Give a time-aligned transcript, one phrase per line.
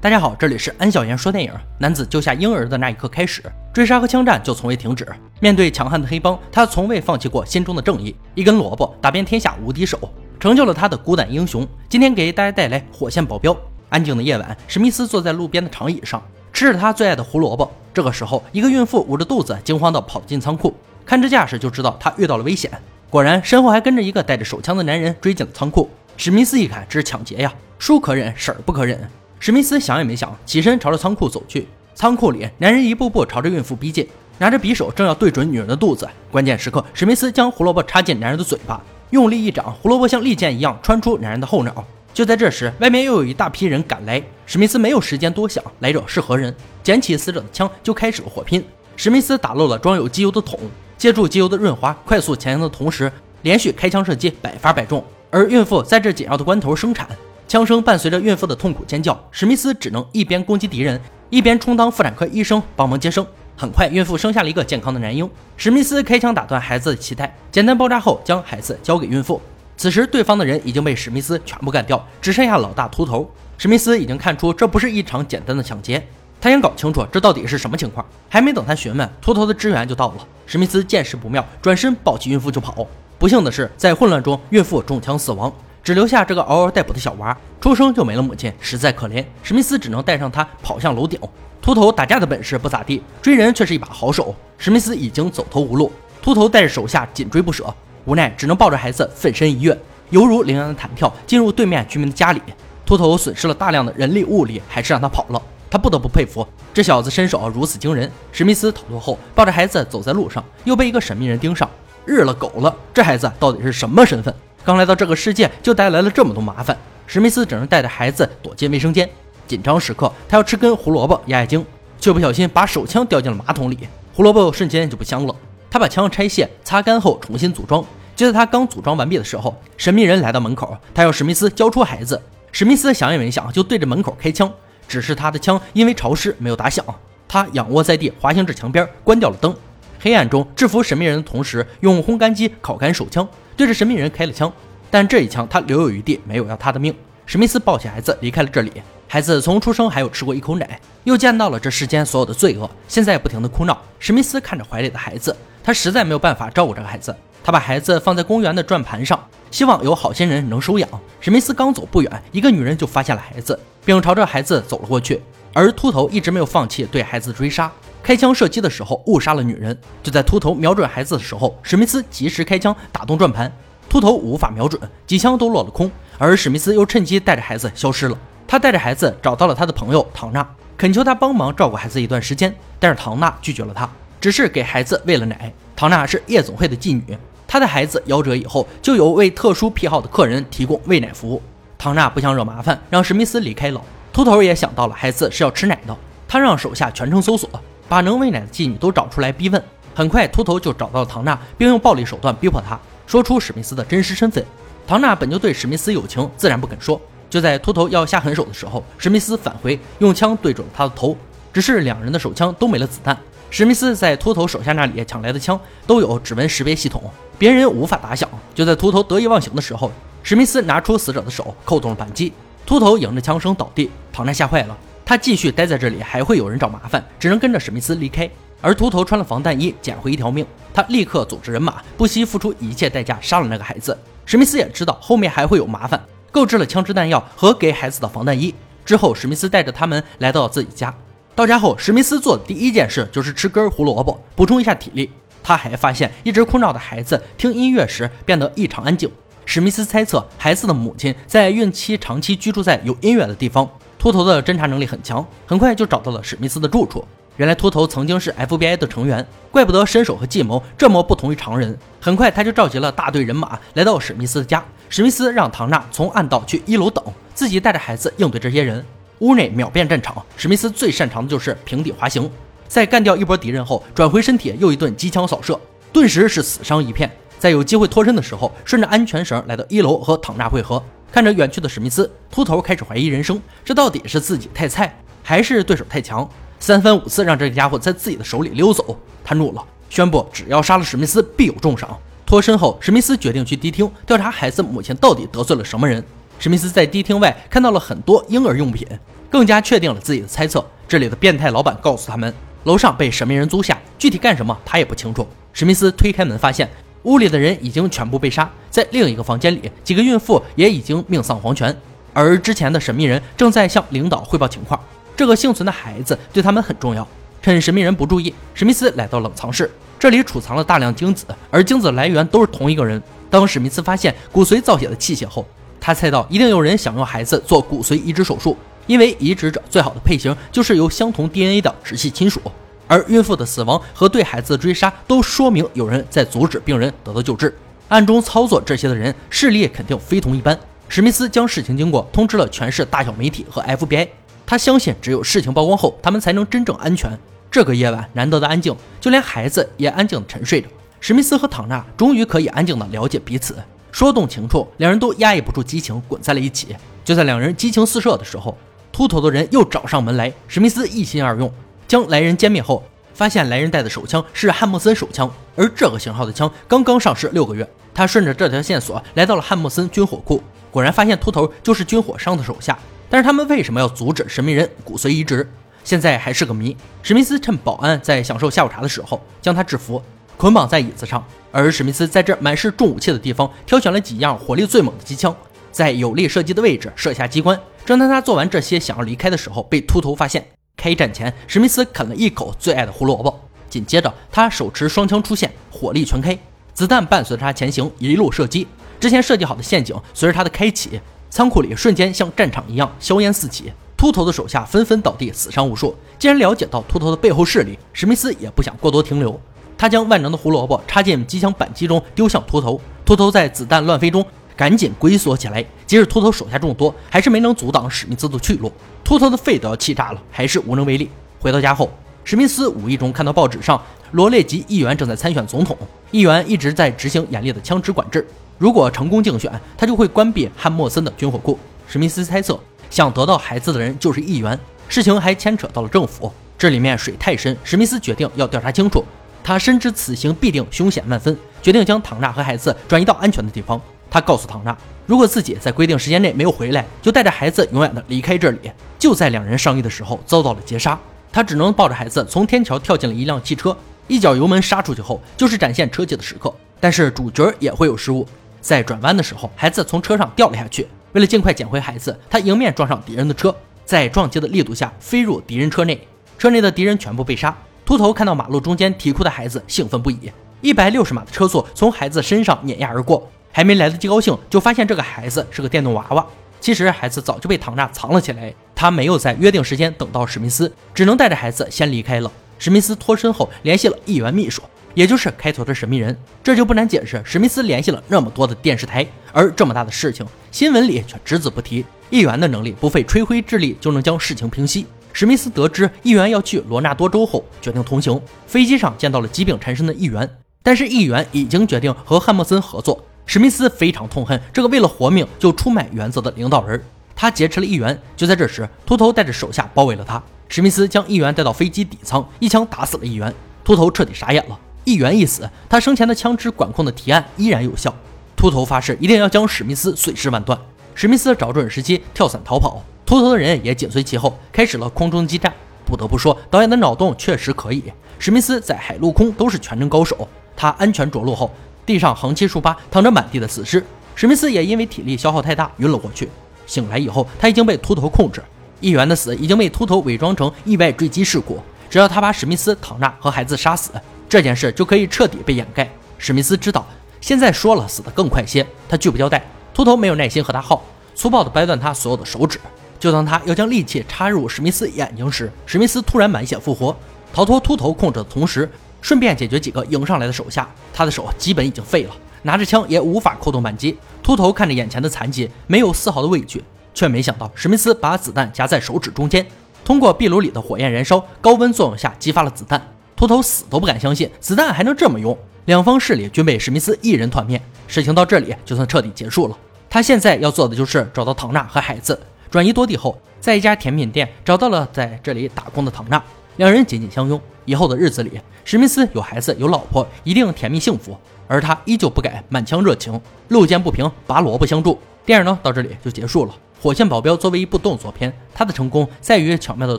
[0.00, 1.52] 大家好，这里是安小言说电影。
[1.76, 5.04] 男子救下婴儿的那一刻开始，追杀和枪战就从未停止。
[5.40, 8.14] 面对强悍的黑帮，他从未放弃过心中的正义。
[8.36, 9.98] 一根萝卜打遍天下无敌手，
[10.38, 11.66] 成就了他的孤胆英雄。
[11.88, 13.56] 今天给大家带来火线保镖。
[13.88, 16.22] 安静的夜晚，史密斯坐在路边的长椅上，
[16.52, 17.68] 吃着他最爱的胡萝卜。
[17.92, 20.72] 这个时候，一个孕妇捂着肚子，惊慌地跑进仓库。
[21.04, 22.70] 看这架势，就知道他遇到了危险。
[23.10, 25.90] 果然，身后还跟着一个带着手枪的男人追进了仓库。
[26.16, 27.52] 史密斯一看，这是抢劫呀！
[27.80, 29.00] 叔可忍，婶儿不可忍。
[29.40, 31.68] 史密斯想也没想，起身朝着仓库走去。
[31.94, 34.06] 仓库里，男人一步步朝着孕妇逼近，
[34.38, 36.08] 拿着匕首正要对准女人的肚子。
[36.30, 38.80] 关键时刻，史密斯将胡萝卜插进男人的嘴巴，
[39.10, 41.84] 用力一掌，胡萝卜像利剑一样穿出男人的后脑。
[42.12, 44.20] 就在这时，外面又有一大批人赶来。
[44.44, 46.52] 史密斯没有时间多想，来者是何人？
[46.82, 48.64] 捡起死者的枪，就开始了火拼。
[48.96, 50.58] 史密斯打漏了装有机油的桶，
[50.96, 53.10] 借助机油的润滑，快速前行的同时，
[53.42, 55.04] 连续开枪射击，百发百中。
[55.30, 57.08] 而孕妇在这紧要的关头生产。
[57.48, 63.26] 枪声伴随着孕妇的痛苦尖叫，史密斯只能一边攻击敌人，一边充当妇产科医生帮忙接生。
[63.56, 65.28] 很快，孕妇生下了一个健康的男婴。
[65.56, 69.40] 史密斯开枪打断孩子的脐带，简单包扎后将孩子交给孕妇。
[69.78, 73.26] 此时，对方的人已经被史密斯全部干掉，只剩下老大秃头。
[73.56, 76.06] 史密斯已经看出这不是一场简单的抢劫，
[76.38, 78.04] 他想搞清楚这到底是什么情况。
[78.28, 80.16] 还没等他询问，秃头的支援就到了。
[80.44, 82.86] 史密斯见势不妙，转身抱起孕妇就跑。
[83.18, 85.50] 不幸的是，在混乱中，孕妇中枪死亡。
[85.88, 89.24] 只留下这个嗷嗷待哺的小娃，出生就没了母亲，实在可怜。
[89.42, 91.18] 史密斯只能带上他跑向楼顶。
[91.62, 94.34] 秃头打架的本事不咋地，追人却是一把好手。
[94.58, 99.74] 史密斯已经走投无路，秃头带着手下紧追不舍，无奈只能抱着孩子奋身一跃，
[100.10, 102.42] 犹如羚羊的弹跳，进入对面居民的家里。
[102.84, 105.40] 秃头损失了大量的人力物力，还是让他跑了。
[105.70, 108.12] 他不得不佩服这小子身手如此惊人。
[108.30, 111.66] 史密斯逃脱后，抱着孩子走在路上，又被一个神秘人盯上，
[112.04, 112.76] 日了狗了！
[112.92, 114.34] 这孩子到底是什么身份？
[114.68, 119.08] 刚来到这个世界就带来了这么多麻烦，史密斯只能带着孩子躲进卫生间。
[119.46, 121.64] 紧张时刻，他要吃根胡萝卜压压惊，
[121.98, 123.78] 却不小心把手枪掉进了马桶里，
[124.12, 125.34] 胡萝卜瞬间就不香了。
[125.70, 127.82] 他把枪拆卸、擦干后重新组装。
[128.14, 132.20] 就在他刚组装完毕的时候，神秘人来到门口，他要史密斯交出孩子。
[132.52, 134.52] 史密斯想也没想，就对着门口开枪。
[134.86, 136.84] 只是他的枪因为潮湿没有打响，
[137.26, 139.56] 他仰卧在地，滑行至墙边，关掉了灯。
[139.98, 143.26] 黑暗中制服神秘人的同时，用烘干机烤干手枪。
[143.58, 144.52] 对着神秘人开了枪，
[144.88, 146.94] 但这一枪他留有余地，没有要他的命。
[147.26, 148.72] 史密斯抱起孩子离开了这里。
[149.08, 153.76] 孩子从出生还有吃过一口奶，又见到了这世间所有的罪恶，现在不停的哭闹。
[153.98, 157.12] 史密斯看着怀里的孩子，他实在没有办法照顾这个孩子。
[157.42, 159.20] 他把孩子放在公园的转盘上，
[159.50, 160.88] 希望有好心人能收养。
[161.20, 165.20] 史密斯刚走不远，一个女人就发现了孩子，并朝着孩子走了过去。
[165.52, 167.72] 而秃头一直没有放弃对孩子追杀。
[168.08, 173.52] 开枪射击的时候误杀了女人，就在秃头瞄准孩子的时候，史密斯及时开枪打动转盘，
[173.86, 178.16] 秃头无法瞄准，几枪都落了空，而史密斯又趁机带着孩子消失了。
[178.46, 180.48] 他带着孩子找到了他的朋友唐娜，
[180.78, 183.86] 恳求他帮忙照顾孩子一段时间，但是唐娜拒绝了他，
[184.18, 185.52] 只是给孩子喂了奶。
[185.76, 187.14] 唐娜是夜总会的妓女，
[187.46, 191.42] 她的孩子夭折以后，就由为特殊癖好的客人提供喂奶服务。
[191.76, 193.82] 唐娜不想惹麻烦，让史密斯离开了。
[194.14, 195.94] 秃头也想到了孩子是要吃奶的，
[196.26, 197.50] 他让手下全城搜索。
[197.88, 199.62] 把能喂奶的妓女都找出来逼问，
[199.94, 204.44] 很快秃头就找到了唐娜，并用暴力手段逼迫她说出史密斯的真实身份。
[204.86, 207.00] 唐娜本就对史密斯有情，自然不肯说。
[207.30, 211.16] 就在秃头要下狠手的时候，史密斯返回，用枪对准了他的头。
[211.52, 213.16] 只是两人的手枪都没了子弹。
[213.50, 217.02] 史密斯在秃头手下那里抢来的枪都有指纹识别系统，
[217.38, 218.28] 别人无法打响。
[218.54, 219.90] 就在秃头得意忘形的时候，
[220.22, 222.32] 史密斯拿出死者的手，扣动了扳机，
[222.66, 223.90] 秃头迎着枪声倒地。
[224.12, 224.76] 唐娜吓坏了。
[225.08, 228.28] 他继续待在这里，还会有人找麻烦，只能跟着史密斯离开。
[228.60, 230.44] 而秃头穿了防弹衣，捡回一条命。
[230.74, 233.96] 他立刻组织人马，不惜付出一切代价杀了那个孩子。
[234.26, 235.98] 史密斯也知道后面还会有麻烦，
[236.30, 238.54] 购置了枪支弹药和给孩子的防弹衣。
[238.84, 240.94] 之后，史密斯带着他们来到了自己家。
[241.34, 245.10] 到家后，史密斯做的第一件事就是吃根胡萝卜，补充一下体力。
[245.42, 249.10] 他还发现一直哭闹的孩子听音乐时变得异常安静。
[249.46, 253.66] 史密斯猜测，孩子的母亲在孕期长期居住在有音乐的地方。
[253.98, 257.04] 秃头的侦查能力很强，很快就找到了史密斯的住处。
[257.36, 261.76] 原来秃头曾经是 FBI 的成员，怪不得身手和计谋这么不同于常人。
[262.00, 264.64] 很快他就召集了大队人马来到史密斯的家。
[264.88, 268.84] 史密斯让唐娜从暗道去一楼等，自己带着孩子应对这些人。
[269.18, 272.30] 屋内秒变战场，史密斯最擅长的就是平底滑行。
[272.68, 275.58] 在干掉一波敌人后，转回身体又一顿机枪扫射，
[275.92, 277.10] 顿时是死伤一片。
[277.38, 280.82] 在有机会脱身的时候，顺着安全绳来到一楼和唐娜会合。
[281.10, 286.28] 看着远去的史密斯，秃头开始怀疑人生：这到底是自己太菜，还是对手太强？
[286.60, 291.96] 三番五次让这个家伙在自己的手里溜走，他怒了，宣布只要杀了史密斯，必有重赏。
[292.26, 296.04] 脱身后，史密斯决定去迪厅调查孩子母亲到底得罪了什么人。
[296.38, 298.86] 史密斯在迪厅外看到了很多婴儿用品，
[299.30, 300.64] 更加确定了自己的猜测。
[300.86, 302.32] 这里的变态老板告诉他们，
[302.64, 305.26] 楼上被神秘人租下，具体干什么他也不清楚。
[305.52, 306.68] 史密斯推开门，发现
[307.04, 311.74] 屋里的人已经全部被杀，在另一个房间里，几个孕妇也已经命丧黄泉，
[312.12, 314.78] 而之前的神秘人正在向领导汇报情况。
[315.16, 317.06] 这个幸存的孩子对他们很重要。
[317.40, 323.00] 趁神秘人不注意，史密斯来到冷藏室，这里储藏了大量精子，而精子来源都是同一个人。
[323.30, 325.46] 当史密斯发现骨髓造血的器械后，
[325.80, 328.56] 他猜到一定有人想用孩子做骨髓移植手术，
[328.86, 332.40] 因为移植者最好的配型就是由相同 DNA 的直系亲属。
[332.88, 337.54] 而孕妇的死亡和对孩子的追杀都说明有人在阻止病人得到救治，
[337.88, 340.58] 暗中操作这些的人势力肯定非同一般。
[340.88, 344.08] 史密斯将事情经过通知了全市大小媒体和 FBI，
[344.46, 347.16] 他相信只有事情曝光后，他们才能真正安全。
[347.50, 350.68] 这个夜晚难得的安静，就连孩子也安静的沉睡着。
[351.00, 353.54] 史密斯和唐娜终于可以安静的了解彼此。
[353.92, 356.74] 说动情处，两人都压抑不住激情，滚在了一起。
[357.04, 358.56] 就在两人激情四射的时候，
[358.92, 360.32] 秃头的人又找上门来。
[360.46, 361.52] 史密斯一心二用，
[361.88, 367.68] 将来人歼灭后，发现来人带的手枪是汉默森手枪，而这个型号的枪刚刚上市六个月。
[367.94, 370.40] 他顺着这条线索来到了汉默森军火库，
[370.70, 372.78] 果然发现秃头就是军火商的手下。
[373.08, 375.50] 但是他们为什么要阻止神秘人骨髓移植？
[375.82, 376.76] 现在还是个谜。
[377.02, 380.00] 史密斯趁保安在享受下午茶的时候，将他制服。
[380.36, 385.34] 捆绑在椅子上，而史密斯在这满是重武器的地方挑选了几样火力最猛的机枪，
[385.72, 387.58] 在有力射击的位置设下机关。
[387.84, 390.57] 正当他做完这些，想要离开的时候，被秃头发现。
[390.78, 393.36] 开战前，史密斯啃了一口最爱的胡萝卜，
[393.68, 396.38] 紧接着他手持双枪出现，火力全开，
[396.72, 398.64] 子弹伴随着他前行，一路射击。
[399.00, 405.92] 之前设计好的陷阱随着他的开启，仓库里瞬间像战场一样硝烟四起，秃头的手下纷纷倒地，死伤无数。
[406.16, 409.38] 既然了解到秃头的背后势力，史密斯也不想过多停留。
[409.76, 412.80] 他将万能的胡萝卜插进机枪扳机中，丢向秃头。
[413.04, 414.24] 秃头在子弹乱飞中
[414.58, 415.64] 赶紧龟缩起来。
[415.86, 418.72] 即使秃头手下众多，还是没能阻挡史密斯的去路。
[419.04, 421.08] 秃头的肺都要气炸了，还是无能为力。
[421.38, 421.88] 回到家后，
[422.24, 425.78] 史密斯无意中看到报纸上，罗列吉议员正在参选总统。
[426.10, 428.26] 议员一直在执行严厉的枪支管制，
[428.58, 431.56] 如果成功竞选，他就会关闭汉默森的军火库。
[431.86, 432.58] 史密斯猜测，
[432.90, 434.58] 想得到孩子的人就是议员。
[434.88, 437.56] 事情还牵扯到了政府，这里面水太深。
[437.62, 439.04] 史密斯决定要调查清楚。
[439.44, 443.80] 他深知此行必定凶险万分，决定将唐娜和孩子转移到安全的地方。
[444.10, 444.76] 他告诉唐娜，
[445.06, 448.58] 如果自己在规定时间内没有回来，就带着孩子永远的离开这里。
[448.98, 450.98] 就在两人商议的时候，遭到了劫杀。
[451.30, 453.76] 他只能抱着孩子从天桥跳进了一辆汽车，
[454.06, 456.52] 一脚油门杀出去后，就是展现车技的时刻。
[456.80, 458.26] 但是主角也会有失误，
[458.60, 460.88] 在转弯的时候，孩子从车上掉了下去。
[461.12, 463.54] 为了尽快捡回孩子，他迎面撞上敌人的车，
[463.84, 466.06] 在撞击的力度下飞入敌人车内，
[466.38, 467.56] 车内的敌人全部被杀。
[467.84, 470.30] 秃头看到马路中间啼哭的孩子，兴奋不已。
[470.60, 476.26] 一百六十码的车速从孩子身上碾压而过，还没来得及高兴，就发现这个孩子是个电动娃娃。
[476.60, 482.30] 其实孩子早就被唐娜藏了起来，他没有在约定时间等到史密斯，只能带着孩子先离开了。
[482.58, 484.60] 史密斯脱身后联系了议员秘书，
[484.94, 486.16] 也就是开头的神秘人。
[486.42, 491.86] 这就不难解释，史密斯联系了那么多的电视台，而这么大的事情，新闻里却只字不提。
[492.10, 494.86] 议员的能力不费吹灰之力就能将事情平息。
[495.12, 498.20] 史密斯得知议员要去罗纳多州后，决定同行。
[498.46, 500.28] 飞机上见到了疾病缠身的议员，
[500.62, 503.04] 但是议员已经决定和汉默森合作。
[503.30, 506.82] 史密斯非常痛恨这个为了活命就出卖原则的领导人，
[507.14, 507.96] 他劫持了议员。
[508.16, 510.20] 就在这时，秃头带着手下包围了他。
[510.48, 513.32] 史密斯将议员带到飞机底舱，一枪打死了议员。
[513.62, 514.58] 秃头彻底傻眼了。
[514.84, 517.94] 议员一死，他生前的枪支管控的提案依然有效。
[518.34, 520.58] 秃头发誓一定要将史密斯碎尸万段。
[520.94, 522.82] 史密斯找准时机跳伞逃跑。
[523.04, 525.52] 秃头的人也紧随其后，开始了空中激战。
[525.84, 527.84] 不得不说，导演的脑洞确实可以。
[528.18, 530.26] 史密斯在海陆空都是全能高手。
[530.56, 531.54] 他安全着陆后，
[531.88, 533.82] 地上横七竖八躺着满地的死尸。
[534.14, 536.28] 史密斯也因为体力消耗太大晕了过去。
[536.66, 538.44] 醒来以后，他已经被秃头控制。
[538.82, 541.58] 议员的死已经被秃头伪装成意外坠机事故。
[541.88, 543.92] 只要他把史密斯、唐娜和孩子杀死，
[544.28, 545.90] 这件事就可以彻底被掩盖。
[546.18, 546.86] 史密斯知道，
[547.22, 548.66] 现在说了死得更快些。
[548.86, 549.42] 他拒不交代。
[549.72, 552.60] 秃头没有耐心和他耗，粗暴地掰断他所有的手指。
[553.00, 556.94] 就当他要将利器插入史密斯眼睛时，史密斯突然满血复活，
[557.32, 560.68] 逃脱秃头控制的同时，顺便解决几个迎上来的手下。
[560.92, 562.10] 他的手基本已经废了，
[562.42, 563.96] 拿着枪也无法扣动扳机。
[564.22, 566.62] 秃头看着眼前的残疾，没有丝毫的畏惧，
[566.92, 569.46] 却没想到史密斯把子弹夹在手指中间，
[569.84, 572.80] 通过壁炉里的火焰燃烧，高温作用下激发了子弹。
[573.16, 575.36] 秃头死都不敢相信子弹还能这么用。
[575.64, 579.56] 两方势力均被史密斯一人团灭，事情到这里就算彻底结束了。
[579.90, 582.18] 他现在要做的就是找到唐娜和孩子。
[582.50, 586.22] 转移多地后，在一家甜品店找到了在这里打工的唐娜，
[586.56, 587.40] 两人紧紧相拥。
[587.68, 591.14] 以后的日子里，史密斯有孩子有老婆，一定甜蜜幸福。
[591.46, 594.98] 而他依旧不改满腔热情，路见不平拔萝卜相助。
[595.26, 596.52] 电影呢到这里就结束了。
[596.82, 599.98] 《火线保镖》作为一部动作片，它的成功在于巧妙的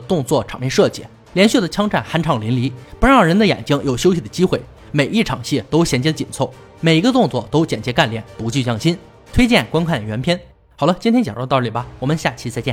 [0.00, 4.60] 动作场面设计，连续的枪战酣畅淋漓，不让人的眼睛有休息的机会。
[4.90, 8.98] 每一场戏都衔接紧凑，每一个动作都简洁干练，不计匠心。
[9.32, 10.40] 推荐观看原片。
[10.74, 12.68] 好了，今天讲到这里吧，我们下期再见。